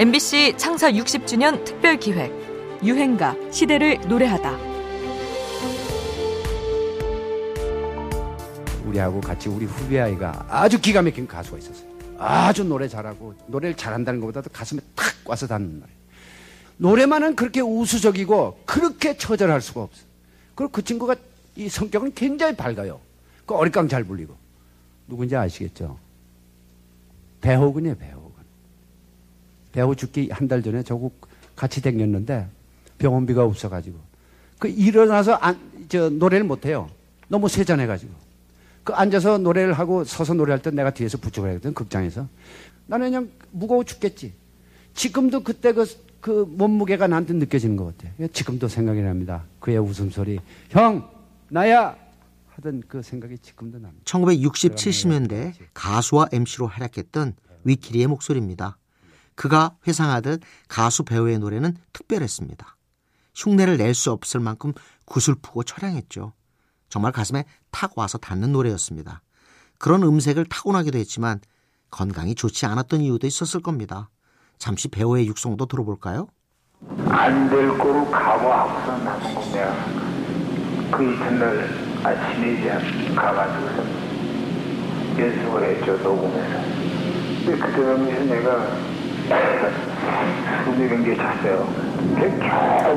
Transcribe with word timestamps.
MBC 0.00 0.54
창사 0.56 0.90
60주년 0.90 1.62
특별 1.62 1.98
기획 1.98 2.32
유행가 2.82 3.36
시대를 3.50 4.00
노래하다. 4.08 4.56
우리하고 8.86 9.20
같이 9.20 9.50
우리 9.50 9.66
후배 9.66 10.00
아이가 10.00 10.46
아주 10.48 10.80
기가 10.80 11.02
막힌 11.02 11.26
가수가 11.26 11.58
있었어요. 11.58 11.86
아주 12.16 12.64
노래 12.64 12.88
잘하고 12.88 13.34
노래를 13.46 13.76
잘한다는 13.76 14.20
것보다도 14.20 14.48
가슴에 14.48 14.80
탁 14.96 15.04
와서 15.26 15.46
닿는 15.46 15.80
노래. 15.80 15.92
노래만은 16.78 17.36
그렇게 17.36 17.60
우수적이고 17.60 18.62
그렇게 18.64 19.18
처절할 19.18 19.60
수가 19.60 19.82
없어. 19.82 20.02
그리고 20.54 20.72
그 20.72 20.82
친구가 20.82 21.14
이 21.56 21.68
성격은 21.68 22.14
굉장히 22.14 22.56
밝아요. 22.56 23.00
그 23.44 23.54
어리광 23.54 23.86
잘 23.88 24.04
불리고. 24.04 24.34
누군지 25.06 25.36
아시겠죠? 25.36 25.98
배호근이에요, 27.42 27.98
배호근. 27.98 28.19
배호 29.72 29.94
죽기 29.94 30.30
한 30.32 30.48
달 30.48 30.62
전에 30.62 30.82
저고 30.82 31.12
같이 31.56 31.80
댕겼는데 31.82 32.48
병원비가 32.98 33.44
없어가지고. 33.44 33.98
그 34.58 34.68
일어나서 34.68 35.34
안, 35.34 35.58
저 35.88 36.10
노래를 36.10 36.44
못해요. 36.44 36.88
너무 37.28 37.48
세잔해가지고. 37.48 38.12
그 38.84 38.92
앉아서 38.92 39.38
노래를 39.38 39.72
하고 39.74 40.04
서서 40.04 40.34
노래할 40.34 40.60
때 40.62 40.70
내가 40.70 40.90
뒤에서 40.90 41.18
부축을 41.18 41.48
했거든, 41.50 41.74
극장에서. 41.74 42.26
나는 42.86 43.06
그냥 43.08 43.30
무거워 43.52 43.84
죽겠지. 43.84 44.32
지금도 44.94 45.44
그때 45.44 45.72
그, 45.72 45.86
그 46.20 46.46
몸무게가 46.50 47.06
나한테 47.06 47.34
느껴지는 47.34 47.76
것 47.76 47.96
같아. 47.96 48.12
지금도 48.32 48.68
생각이 48.68 49.00
납니다. 49.00 49.44
그의 49.60 49.78
웃음소리. 49.78 50.40
형, 50.70 51.08
나야! 51.48 51.96
하던 52.56 52.82
그 52.88 53.00
생각이 53.02 53.38
지금도 53.38 53.78
납니다. 53.78 54.02
1960, 54.04 54.74
70년대 54.74 55.54
가수와 55.72 56.28
MC로 56.32 56.66
활약했던 56.66 57.34
위키리의 57.64 58.06
목소리입니다. 58.08 58.76
그가 59.40 59.74
회상하듯 59.88 60.42
가수 60.68 61.02
배우의 61.02 61.38
노래는 61.38 61.74
특별했습니다. 61.94 62.76
흉내를 63.34 63.78
낼 63.78 63.94
수 63.94 64.12
없을 64.12 64.38
만큼 64.38 64.74
구슬프고 65.06 65.62
처량했죠. 65.62 66.34
정말 66.90 67.10
가슴에 67.10 67.46
탁 67.70 67.96
와서 67.96 68.18
닿는 68.18 68.52
노래였습니다. 68.52 69.22
그런 69.78 70.02
음색을 70.02 70.44
타고나기도 70.44 70.98
했지만 70.98 71.40
건강이 71.90 72.34
좋지 72.34 72.66
않았던 72.66 73.00
이유도 73.00 73.26
있었을 73.26 73.62
겁니다. 73.62 74.10
잠시 74.58 74.88
배우의 74.88 75.26
육성도 75.28 75.64
들어볼까요? 75.64 76.28
안 77.08 77.48
될 77.48 77.78
거로 77.78 78.10
각오하고서 78.10 78.98
거 79.32 79.52
내가 79.52 79.74
그 80.90 81.14
이튿날 81.14 81.66
아침에 82.04 82.58
이제 82.58 83.14
가가지고서 83.14 83.84
연습을 85.18 85.64
했죠 85.64 85.96
녹음해서 85.96 86.62
근데 87.46 87.58
그때 87.58 87.84
당시에 87.86 88.24
내가 88.26 88.99
숨이 90.64 90.88
굉장히 90.88 91.16
찼어요 91.16 91.66
겨우 92.40 92.96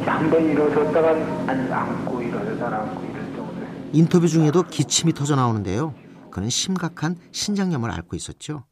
뭐한번 0.00 0.50
일어섰다가 0.50 1.10
안 1.50 1.72
앉고 1.72 2.22
일어서다 2.22 2.82
앉고 2.82 3.04
이럴 3.04 3.24
정도 3.34 3.66
인터뷰 3.92 4.28
중에도 4.28 4.62
기침이 4.62 5.12
터져 5.12 5.34
나오는데요. 5.34 5.94
그는 6.30 6.48
심각한 6.48 7.16
신장염을 7.32 7.90
앓고 7.90 8.14
있었죠. 8.14 8.64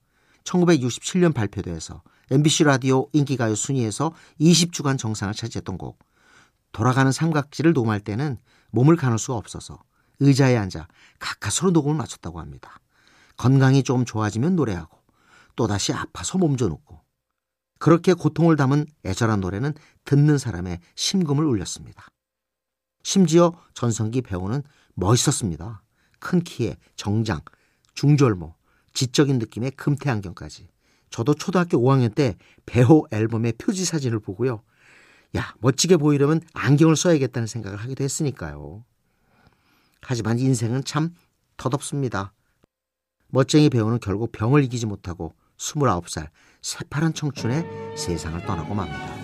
1967년 0.44 1.34
발표돼서 1.34 2.02
MBC 2.30 2.64
라디오 2.64 3.08
인기가요 3.12 3.54
순위에서 3.54 4.12
20주간 4.40 4.96
정상을 4.96 5.34
차지했던 5.34 5.76
곡. 5.76 5.98
돌아가는 6.72 7.10
삼각지를 7.10 7.72
녹음할 7.72 8.00
때는 8.00 8.38
몸을 8.70 8.96
가눌 8.96 9.18
수가 9.18 9.36
없어서 9.36 9.78
의자에 10.20 10.56
앉아 10.56 10.86
가까스로 11.18 11.70
녹음을 11.70 11.96
마쳤다고 11.96 12.38
합니다. 12.38 12.78
건강이 13.36 13.82
좀 13.82 14.04
좋아지면 14.04 14.54
노래하고 14.56 14.97
또다시 15.58 15.92
아파서 15.92 16.38
몸져놓고 16.38 17.00
그렇게 17.80 18.12
고통을 18.12 18.54
담은 18.54 18.86
애절한 19.04 19.40
노래는 19.40 19.74
듣는 20.04 20.38
사람의 20.38 20.78
심금을 20.94 21.44
울렸습니다. 21.44 22.06
심지어 23.02 23.52
전성기 23.74 24.22
배우는 24.22 24.62
멋있었습니다. 24.94 25.82
큰 26.20 26.40
키에 26.40 26.76
정장, 26.94 27.40
중절모, 27.94 28.54
지적인 28.94 29.38
느낌의 29.38 29.72
금태 29.72 30.10
안경까지. 30.10 30.68
저도 31.10 31.34
초등학교 31.34 31.78
5학년 31.78 32.14
때 32.14 32.36
배우 32.64 33.04
앨범의 33.10 33.54
표지 33.58 33.84
사진을 33.84 34.20
보고요. 34.20 34.62
야, 35.36 35.54
멋지게 35.58 35.96
보이려면 35.96 36.40
안경을 36.52 36.94
써야겠다는 36.94 37.48
생각을 37.48 37.78
하기도 37.78 38.04
했으니까요. 38.04 38.84
하지만 40.02 40.38
인생은 40.38 40.84
참 40.84 41.14
덧없습니다. 41.56 42.32
멋쟁이 43.28 43.70
배우는 43.70 43.98
결국 44.00 44.30
병을 44.30 44.62
이기지 44.64 44.86
못하고 44.86 45.34
29살 45.58 46.28
새파란 46.62 47.14
청춘에 47.14 47.64
세상을 47.96 48.44
떠나고 48.46 48.74
맙니다. 48.74 49.18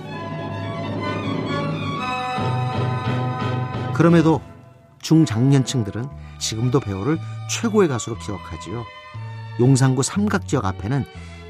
그럼에도 3.94 4.40
중장년층들은 5.00 6.04
지금도 6.38 6.80
배우를 6.80 7.18
최고의 7.50 7.88
가수로 7.88 8.18
기억하지요. 8.18 8.84
용산구 9.60 10.02
삼각지역 10.02 10.64
앞에는 10.64 11.04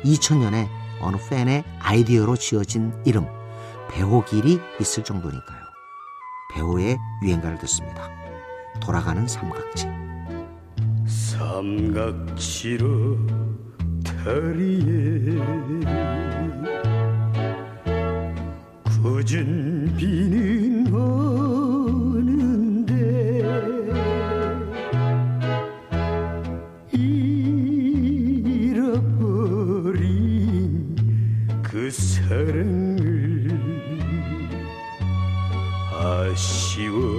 2000년에 0.04 0.68
어느 1.00 1.16
팬의 1.30 1.64
아이디어로 1.80 2.36
지어진 2.36 2.92
이름 3.04 3.26
배우길이 3.90 4.60
있을 4.80 5.04
정도니까요. 5.04 5.64
배우의 6.52 6.98
유행가를 7.22 7.58
듣습니다. 7.58 8.10
돌아가는 8.80 9.26
삼각지. 9.26 9.88
삼각지로 11.06 13.16
다리에 14.04 15.38
굳은 18.84 19.97
비는 19.97 20.92
오는데 20.92 22.44
잃어버린 29.94 30.97
그 31.62 31.91
사랑을 31.91 33.48
아쉬워하며 35.91 37.14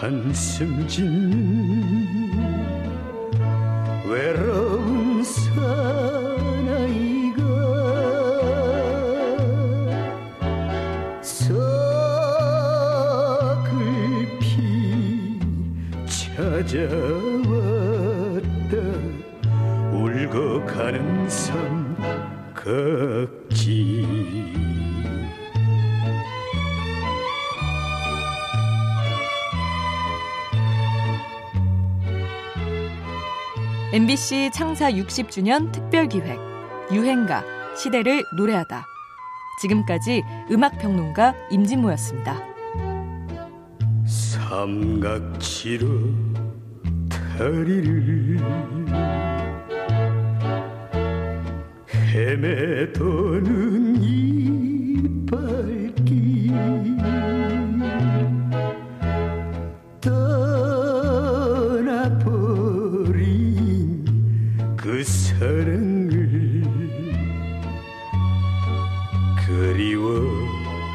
한숨 0.00 0.88
짓는 0.88 2.08
외로운 4.08 5.22
사나이가 5.22 5.52
서글피 11.20 11.68
찾아왔다. 16.06 17.20
울고 19.92 20.64
가는 20.64 21.28
삼각지 21.28 22.70
MBC 33.92 34.50
창사 34.54 34.88
60주년 34.92 35.72
특별 35.72 36.08
기획 36.08 36.38
유행가 36.92 37.42
시대를 37.76 38.22
노래하다. 38.36 38.86
지금까지 39.60 40.22
음악 40.52 40.78
평론가 40.78 41.34
임진모였습니다. 41.50 42.40
삼각지로 44.06 45.88
다리를 47.08 48.38
헤매도는 52.14 53.96
이발길 54.02 55.10
사랑을 65.04 66.62
그리워하 69.46 70.90